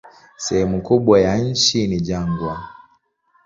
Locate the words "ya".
1.21-1.37